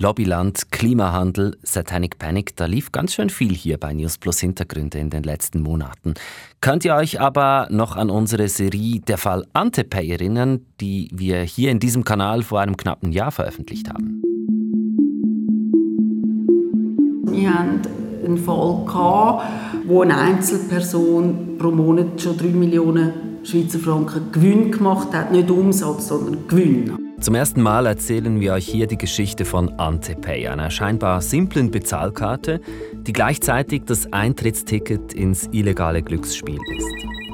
Lobbyland, 0.00 0.70
Klimawandel, 0.70 1.56
Satanic 1.64 2.20
Panic, 2.20 2.54
da 2.54 2.66
lief 2.66 2.92
ganz 2.92 3.14
schön 3.14 3.30
viel 3.30 3.52
hier 3.52 3.78
bei 3.78 3.92
News 3.92 4.16
Plus 4.16 4.38
Hintergründe 4.38 4.98
in 4.98 5.10
den 5.10 5.24
letzten 5.24 5.60
Monaten. 5.60 6.14
Könnt 6.60 6.84
ihr 6.84 6.94
euch 6.94 7.20
aber 7.20 7.66
noch 7.70 7.96
an 7.96 8.08
unsere 8.08 8.48
Serie 8.48 9.00
Der 9.00 9.18
Fall 9.18 9.44
Antepay 9.54 10.08
erinnern, 10.08 10.60
die 10.80 11.10
wir 11.12 11.40
hier 11.40 11.72
in 11.72 11.80
diesem 11.80 12.04
Kanal 12.04 12.44
vor 12.44 12.60
einem 12.60 12.76
knappen 12.76 13.10
Jahr 13.10 13.32
veröffentlicht 13.32 13.88
haben? 13.88 14.22
Wir 17.32 17.52
haben 17.52 17.82
einen 18.24 18.38
Fall, 18.38 18.84
gehabt, 18.86 19.44
wo 19.86 20.02
eine 20.02 20.16
Einzelperson 20.16 21.58
pro 21.58 21.72
Monat 21.72 22.20
schon 22.20 22.36
3 22.36 22.46
Millionen 22.48 23.27
Schweizer 23.44 23.78
Franken 23.78 24.32
Gewinn 24.32 24.70
gemacht 24.70 25.12
hat. 25.12 25.32
Nicht 25.32 25.50
Umsatz, 25.50 26.08
sondern 26.08 26.46
Gewinn. 26.48 26.96
Zum 27.20 27.34
ersten 27.34 27.62
Mal 27.62 27.86
erzählen 27.86 28.40
wir 28.40 28.52
euch 28.52 28.68
hier 28.68 28.86
die 28.86 28.96
Geschichte 28.96 29.44
von 29.44 29.70
Antepay, 29.78 30.46
einer 30.48 30.70
scheinbar 30.70 31.20
simplen 31.20 31.70
Bezahlkarte, 31.70 32.60
die 32.94 33.12
gleichzeitig 33.12 33.82
das 33.86 34.12
Eintrittsticket 34.12 35.14
ins 35.14 35.48
illegale 35.50 36.02
Glücksspiel 36.02 36.58
ist. 36.76 37.27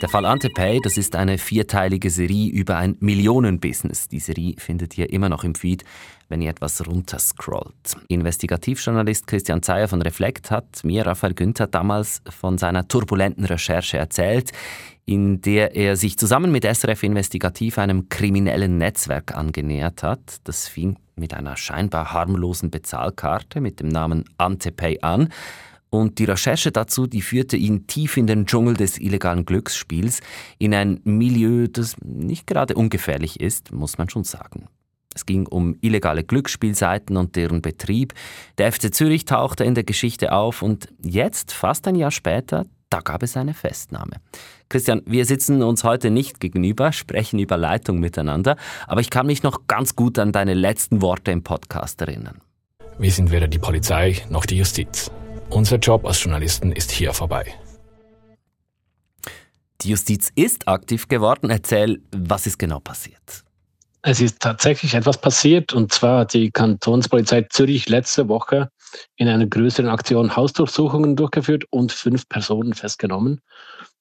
Der 0.00 0.08
Fall 0.08 0.24
Antepay, 0.24 0.80
das 0.82 0.96
ist 0.96 1.14
eine 1.14 1.36
vierteilige 1.36 2.08
Serie 2.08 2.50
über 2.50 2.78
ein 2.78 2.96
Millionenbusiness. 3.00 4.08
Die 4.08 4.18
Serie 4.18 4.54
findet 4.56 4.96
ihr 4.96 5.12
immer 5.12 5.28
noch 5.28 5.44
im 5.44 5.54
Feed, 5.54 5.84
wenn 6.30 6.40
ihr 6.40 6.48
etwas 6.48 6.86
runterscrollt. 6.86 7.96
Investigativjournalist 8.08 9.26
Christian 9.26 9.62
Zeyer 9.62 9.88
von 9.88 10.00
Reflekt 10.00 10.50
hat 10.50 10.82
mir 10.84 11.04
Raphael 11.04 11.34
Günther 11.34 11.66
damals 11.66 12.22
von 12.30 12.56
seiner 12.56 12.88
turbulenten 12.88 13.44
Recherche 13.44 13.98
erzählt, 13.98 14.52
in 15.04 15.42
der 15.42 15.76
er 15.76 15.96
sich 15.96 16.16
zusammen 16.16 16.50
mit 16.50 16.64
SRF 16.64 17.02
Investigativ 17.02 17.76
einem 17.76 18.08
kriminellen 18.08 18.78
Netzwerk 18.78 19.36
angenähert 19.36 20.02
hat. 20.02 20.36
Das 20.44 20.66
fing 20.66 20.96
mit 21.14 21.34
einer 21.34 21.58
scheinbar 21.58 22.14
harmlosen 22.14 22.70
Bezahlkarte 22.70 23.60
mit 23.60 23.80
dem 23.80 23.88
Namen 23.88 24.24
Antepay 24.38 25.00
an. 25.02 25.28
Und 25.90 26.18
die 26.18 26.24
Recherche 26.24 26.70
dazu, 26.70 27.06
die 27.06 27.20
führte 27.20 27.56
ihn 27.56 27.86
tief 27.88 28.16
in 28.16 28.28
den 28.28 28.46
Dschungel 28.46 28.74
des 28.74 28.98
illegalen 28.98 29.44
Glücksspiels, 29.44 30.20
in 30.58 30.72
ein 30.72 31.00
Milieu, 31.04 31.66
das 31.66 31.96
nicht 32.02 32.46
gerade 32.46 32.74
ungefährlich 32.74 33.40
ist, 33.40 33.72
muss 33.72 33.98
man 33.98 34.08
schon 34.08 34.24
sagen. 34.24 34.68
Es 35.12 35.26
ging 35.26 35.46
um 35.46 35.76
illegale 35.80 36.22
Glücksspielseiten 36.22 37.16
und 37.16 37.34
deren 37.34 37.62
Betrieb. 37.62 38.14
Der 38.58 38.72
FC 38.72 38.94
Zürich 38.94 39.24
tauchte 39.24 39.64
in 39.64 39.74
der 39.74 39.82
Geschichte 39.82 40.32
auf 40.32 40.62
und 40.62 40.88
jetzt, 41.02 41.52
fast 41.52 41.88
ein 41.88 41.96
Jahr 41.96 42.12
später, 42.12 42.64
da 42.90 43.00
gab 43.00 43.22
es 43.22 43.36
eine 43.36 43.54
Festnahme. 43.54 44.16
Christian, 44.68 45.02
wir 45.06 45.24
sitzen 45.24 45.62
uns 45.62 45.82
heute 45.82 46.10
nicht 46.10 46.40
gegenüber, 46.40 46.92
sprechen 46.92 47.40
über 47.40 47.56
Leitung 47.56 47.98
miteinander, 47.98 48.56
aber 48.86 49.00
ich 49.00 49.10
kann 49.10 49.26
mich 49.26 49.42
noch 49.42 49.66
ganz 49.66 49.96
gut 49.96 50.18
an 50.18 50.30
deine 50.30 50.54
letzten 50.54 51.02
Worte 51.02 51.32
im 51.32 51.42
Podcast 51.42 52.00
erinnern. 52.00 52.40
Wir 52.98 53.10
sind 53.10 53.30
weder 53.30 53.48
die 53.48 53.58
Polizei 53.58 54.22
noch 54.28 54.44
die 54.44 54.58
Justiz. 54.58 55.10
Unser 55.50 55.78
Job 55.78 56.06
als 56.06 56.22
Journalisten 56.22 56.70
ist 56.70 56.92
hier 56.92 57.12
vorbei. 57.12 57.52
Die 59.80 59.90
Justiz 59.90 60.30
ist 60.36 60.68
aktiv 60.68 61.08
geworden. 61.08 61.50
Erzähl, 61.50 62.00
was 62.12 62.46
ist 62.46 62.56
genau 62.56 62.78
passiert? 62.78 63.42
Es 64.02 64.20
ist 64.20 64.40
tatsächlich 64.40 64.94
etwas 64.94 65.20
passiert 65.20 65.72
und 65.72 65.92
zwar 65.92 66.20
hat 66.20 66.34
die 66.34 66.52
Kantonspolizei 66.52 67.42
Zürich 67.50 67.88
letzte 67.88 68.28
Woche 68.28 68.70
in 69.16 69.26
einer 69.26 69.46
größeren 69.46 69.90
Aktion 69.90 70.36
Hausdurchsuchungen 70.36 71.16
durchgeführt 71.16 71.64
und 71.70 71.90
fünf 71.90 72.28
Personen 72.28 72.72
festgenommen. 72.72 73.40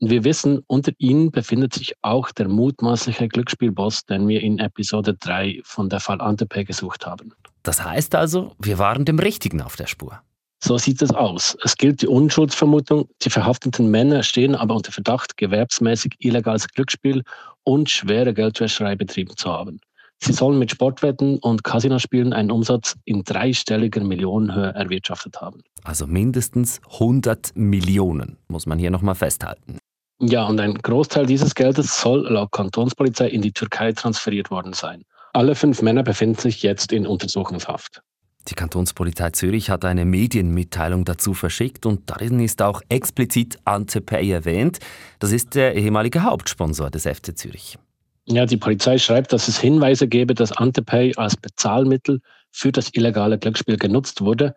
Und 0.00 0.10
wir 0.10 0.22
wissen, 0.24 0.62
unter 0.68 0.92
ihnen 0.98 1.32
befindet 1.32 1.74
sich 1.74 1.94
auch 2.02 2.30
der 2.30 2.48
mutmaßliche 2.48 3.26
Glücksspielboss, 3.26 4.06
den 4.06 4.28
wir 4.28 4.40
in 4.40 4.60
Episode 4.60 5.14
3 5.14 5.60
von 5.64 5.88
der 5.88 6.00
Fall 6.00 6.20
Antepe 6.20 6.64
gesucht 6.64 7.04
haben. 7.04 7.34
Das 7.64 7.84
heißt 7.84 8.14
also, 8.14 8.54
wir 8.60 8.78
waren 8.78 9.04
dem 9.04 9.18
Richtigen 9.18 9.60
auf 9.60 9.74
der 9.76 9.86
Spur. 9.86 10.22
So 10.64 10.78
sieht 10.78 11.02
es 11.02 11.12
aus. 11.12 11.56
Es 11.64 11.76
gilt 11.76 12.02
die 12.02 12.06
Unschuldsvermutung. 12.06 13.08
Die 13.22 13.30
verhafteten 13.30 13.90
Männer 13.90 14.22
stehen 14.22 14.54
aber 14.54 14.76
unter 14.76 14.92
Verdacht, 14.92 15.36
gewerbsmäßig 15.36 16.14
illegales 16.20 16.68
Glücksspiel 16.68 17.24
und 17.64 17.90
schwere 17.90 18.32
Geldwäscherei 18.32 18.94
betrieben 18.94 19.36
zu 19.36 19.50
haben. 19.50 19.80
Sie 20.22 20.32
sollen 20.32 20.60
mit 20.60 20.70
Sportwetten 20.70 21.38
und 21.38 21.64
Casinospielen 21.64 22.32
einen 22.32 22.52
Umsatz 22.52 22.94
in 23.04 23.24
dreistelliger 23.24 24.04
Millionenhöhe 24.04 24.72
erwirtschaftet 24.72 25.40
haben. 25.40 25.62
Also 25.82 26.06
mindestens 26.06 26.80
100 26.92 27.56
Millionen, 27.56 28.38
muss 28.46 28.66
man 28.66 28.78
hier 28.78 28.92
nochmal 28.92 29.16
festhalten. 29.16 29.78
Ja, 30.20 30.46
und 30.46 30.60
ein 30.60 30.74
Großteil 30.74 31.26
dieses 31.26 31.56
Geldes 31.56 32.00
soll 32.00 32.28
laut 32.28 32.52
Kantonspolizei 32.52 33.26
in 33.30 33.42
die 33.42 33.50
Türkei 33.50 33.90
transferiert 33.92 34.52
worden 34.52 34.74
sein. 34.74 35.02
Alle 35.32 35.56
fünf 35.56 35.82
Männer 35.82 36.04
befinden 36.04 36.38
sich 36.38 36.62
jetzt 36.62 36.92
in 36.92 37.04
Untersuchungshaft. 37.04 38.00
Die 38.48 38.54
Kantonspolizei 38.54 39.30
Zürich 39.30 39.70
hat 39.70 39.84
eine 39.84 40.04
Medienmitteilung 40.04 41.04
dazu 41.04 41.32
verschickt 41.32 41.86
und 41.86 42.10
darin 42.10 42.40
ist 42.40 42.60
auch 42.60 42.82
explizit 42.88 43.58
Antepay 43.64 44.30
erwähnt. 44.30 44.80
Das 45.20 45.30
ist 45.30 45.54
der 45.54 45.76
ehemalige 45.76 46.24
Hauptsponsor 46.24 46.90
des 46.90 47.04
FC 47.04 47.36
Zürich. 47.38 47.78
Ja, 48.26 48.46
die 48.46 48.56
Polizei 48.56 48.98
schreibt, 48.98 49.32
dass 49.32 49.48
es 49.48 49.58
Hinweise 49.58 50.08
gebe, 50.08 50.34
dass 50.34 50.52
Antepay 50.52 51.12
als 51.16 51.36
Bezahlmittel 51.36 52.20
für 52.50 52.72
das 52.72 52.90
illegale 52.94 53.38
Glücksspiel 53.38 53.76
genutzt 53.76 54.20
wurde. 54.20 54.54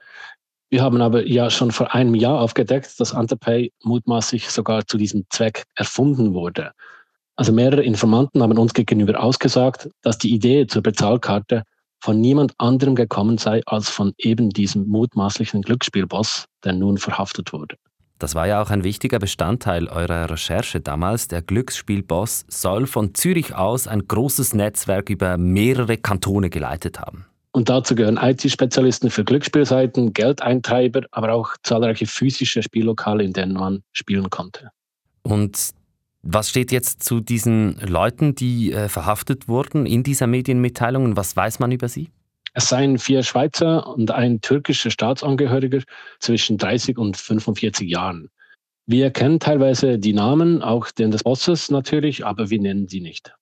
Wir 0.70 0.82
haben 0.82 1.02
aber 1.02 1.26
ja 1.26 1.50
schon 1.50 1.72
vor 1.72 1.94
einem 1.94 2.16
Jahr 2.16 2.40
aufgedeckt, 2.42 3.00
dass 3.00 3.14
Antepay 3.14 3.72
mutmaßlich 3.84 4.50
sogar 4.50 4.86
zu 4.86 4.98
diesem 4.98 5.26
Zweck 5.30 5.64
erfunden 5.76 6.34
wurde. 6.34 6.72
Also 7.36 7.52
mehrere 7.52 7.84
Informanten 7.84 8.42
haben 8.42 8.58
uns 8.58 8.74
gegenüber 8.74 9.22
ausgesagt, 9.22 9.90
dass 10.02 10.18
die 10.18 10.34
Idee 10.34 10.68
zur 10.68 10.82
Bezahlkarte 10.82 11.64
von 12.06 12.22
niemand 12.22 12.54
anderem 12.60 12.94
gekommen 12.94 13.40
sei 13.40 13.62
als 13.66 13.90
von 13.90 14.14
eben 14.20 14.52
diesem 14.52 14.88
mutmaßlichen 14.88 15.64
Glücksspielboss, 15.64 16.46
der 16.64 16.74
nun 16.74 17.00
verhaftet 17.00 17.52
wurde. 17.52 17.78
Das 18.20 18.36
war 18.36 18.46
ja 18.46 18.62
auch 18.62 18.70
ein 18.70 18.84
wichtiger 18.84 19.18
Bestandteil 19.18 19.88
eurer 19.88 20.30
Recherche 20.30 20.82
damals. 20.82 21.30
Der 21.30 21.42
Glücksspielboss 21.42 22.46
soll 22.48 22.86
von 22.86 23.16
Zürich 23.16 23.56
aus 23.56 23.88
ein 23.88 24.08
großes 24.08 24.54
Netzwerk 24.54 25.10
über 25.10 25.38
mehrere 25.38 25.98
Kantone 25.98 26.52
geleitet 26.52 27.00
haben. 27.00 27.26
Und 27.54 27.70
dazu 27.70 27.96
gehören 27.96 28.18
IT-Spezialisten 28.22 29.10
für 29.10 29.24
Glücksspielseiten, 29.24 30.14
Geldeintreiber, 30.14 31.02
aber 31.10 31.34
auch 31.34 31.56
zahlreiche 31.64 32.06
physische 32.06 32.62
Spiellokale, 32.62 33.24
in 33.24 33.34
denen 33.34 33.54
man 33.54 33.82
spielen 33.94 34.30
konnte. 34.30 34.70
Und 35.24 35.72
was 36.26 36.50
steht 36.50 36.72
jetzt 36.72 37.04
zu 37.04 37.22
diesen 37.22 37.78
Leuten, 37.80 38.34
die 38.34 38.72
äh, 38.72 38.90
verhaftet 38.90 39.48
wurden 39.48 39.86
in 39.86 40.04
dieser 40.04 40.26
Medienmitteilung 40.28 41.06
und 41.06 41.16
was 41.16 41.38
weiß 41.38 41.60
man 41.60 41.72
über 41.72 41.88
sie? 41.88 42.10
Es 42.54 42.70
seien 42.70 42.98
vier 42.98 43.22
Schweizer 43.22 43.88
und 43.88 44.12
ein 44.12 44.42
türkischer 44.42 44.90
Staatsangehöriger 44.90 45.84
zwischen 46.20 46.58
30 46.58 46.98
und 46.98 47.16
45 47.16 47.90
Jahren. 47.90 48.30
Wir 48.88 49.12
kennen 49.12 49.40
teilweise 49.40 50.00
die 50.00 50.14
Namen, 50.14 50.62
auch 50.62 50.90
den 50.90 51.12
des 51.12 51.24
Bosses 51.24 51.70
natürlich, 51.70 52.26
aber 52.26 52.50
wir 52.50 52.60
nennen 52.60 52.88
sie 52.88 53.02
nicht. 53.02 53.34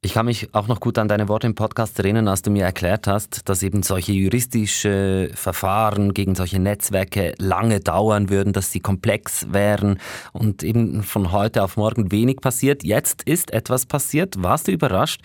Ich 0.00 0.12
kann 0.12 0.26
mich 0.26 0.54
auch 0.54 0.68
noch 0.68 0.78
gut 0.78 0.96
an 0.96 1.08
deine 1.08 1.28
Worte 1.28 1.48
im 1.48 1.56
Podcast 1.56 1.98
erinnern, 1.98 2.28
als 2.28 2.42
du 2.42 2.52
mir 2.52 2.64
erklärt 2.64 3.08
hast, 3.08 3.48
dass 3.48 3.64
eben 3.64 3.82
solche 3.82 4.12
juristische 4.12 5.28
Verfahren 5.34 6.14
gegen 6.14 6.36
solche 6.36 6.60
Netzwerke 6.60 7.34
lange 7.38 7.80
dauern 7.80 8.30
würden, 8.30 8.52
dass 8.52 8.70
sie 8.70 8.78
komplex 8.78 9.52
wären 9.52 9.98
und 10.32 10.62
eben 10.62 11.02
von 11.02 11.32
heute 11.32 11.64
auf 11.64 11.76
morgen 11.76 12.12
wenig 12.12 12.36
passiert. 12.36 12.84
Jetzt 12.84 13.24
ist 13.24 13.52
etwas 13.52 13.86
passiert. 13.86 14.40
Warst 14.40 14.68
du 14.68 14.72
überrascht, 14.72 15.20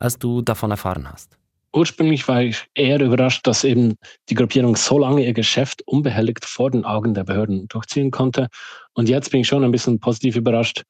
als 0.00 0.18
du 0.18 0.42
davon 0.42 0.72
erfahren 0.72 1.08
hast? 1.08 1.38
Ursprünglich 1.72 2.26
war 2.26 2.42
ich 2.42 2.64
eher 2.74 3.00
überrascht, 3.00 3.46
dass 3.46 3.62
eben 3.62 3.94
die 4.28 4.34
Gruppierung 4.34 4.74
so 4.74 4.98
lange 4.98 5.24
ihr 5.24 5.34
Geschäft 5.34 5.82
unbehelligt 5.86 6.44
vor 6.44 6.72
den 6.72 6.84
Augen 6.84 7.14
der 7.14 7.22
Behörden 7.22 7.68
durchziehen 7.68 8.10
konnte. 8.10 8.48
Und 8.94 9.08
jetzt 9.08 9.30
bin 9.30 9.42
ich 9.42 9.46
schon 9.46 9.62
ein 9.62 9.70
bisschen 9.70 10.00
positiv 10.00 10.34
überrascht, 10.34 10.82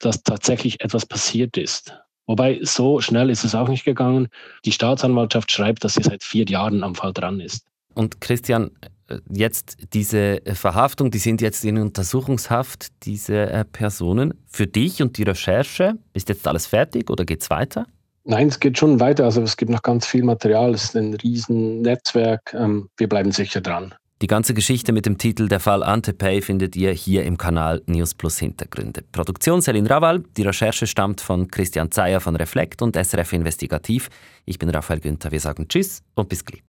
dass 0.00 0.22
tatsächlich 0.22 0.82
etwas 0.82 1.06
passiert 1.06 1.56
ist. 1.56 1.96
Wobei, 2.26 2.60
so 2.62 3.00
schnell 3.00 3.30
ist 3.30 3.44
es 3.44 3.54
auch 3.54 3.68
nicht 3.68 3.84
gegangen. 3.84 4.28
Die 4.64 4.72
Staatsanwaltschaft 4.72 5.50
schreibt, 5.52 5.84
dass 5.84 5.94
sie 5.94 6.02
seit 6.02 6.22
vier 6.22 6.46
Jahren 6.46 6.82
am 6.82 6.94
Fall 6.94 7.12
dran 7.12 7.40
ist. 7.40 7.66
Und 7.94 8.20
Christian, 8.20 8.70
äh, 9.08 9.18
jetzt 9.30 9.76
diese 9.92 10.40
Verhaftung, 10.54 11.10
die 11.10 11.18
sind 11.18 11.40
jetzt 11.40 11.64
in 11.64 11.78
Untersuchungshaft, 11.78 12.88
diese 13.04 13.50
äh, 13.50 13.64
Personen. 13.64 14.34
Für 14.46 14.66
dich 14.66 15.02
und 15.02 15.18
die 15.18 15.24
Recherche, 15.24 15.94
ist 16.12 16.28
jetzt 16.28 16.46
alles 16.48 16.66
fertig 16.66 17.10
oder 17.10 17.24
geht 17.24 17.42
es 17.42 17.50
weiter? 17.50 17.86
Nein, 18.24 18.48
es 18.48 18.58
geht 18.58 18.78
schon 18.78 19.00
weiter. 19.00 19.24
Also 19.24 19.42
es 19.42 19.56
gibt 19.56 19.70
noch 19.70 19.82
ganz 19.82 20.06
viel 20.06 20.24
Material. 20.24 20.72
Es 20.72 20.84
ist 20.84 20.96
ein 20.96 21.14
riesen 21.14 21.82
Netzwerk. 21.82 22.54
Ähm, 22.54 22.88
wir 22.96 23.08
bleiben 23.08 23.32
sicher 23.32 23.60
dran. 23.60 23.94
Die 24.24 24.28
ganze 24.28 24.54
Geschichte 24.54 24.92
mit 24.92 25.04
dem 25.04 25.18
Titel 25.18 25.48
Der 25.48 25.60
Fall 25.60 25.82
Antepay 25.82 26.40
findet 26.40 26.76
ihr 26.76 26.92
hier 26.92 27.24
im 27.24 27.36
Kanal 27.36 27.82
News 27.84 28.14
Plus 28.14 28.38
Hintergründe. 28.38 29.04
Produktion 29.12 29.60
Selin 29.60 29.86
Rawal, 29.86 30.24
die 30.38 30.44
Recherche 30.44 30.86
stammt 30.86 31.20
von 31.20 31.48
Christian 31.48 31.90
Zeyer 31.90 32.20
von 32.20 32.34
Reflekt 32.34 32.80
und 32.80 32.96
SRF 32.96 33.34
Investigativ. 33.34 34.08
Ich 34.46 34.58
bin 34.58 34.70
Raphael 34.70 35.00
Günther, 35.00 35.30
wir 35.30 35.40
sagen 35.40 35.68
Tschüss 35.68 36.02
und 36.14 36.30
bis 36.30 36.42
gleich. 36.42 36.62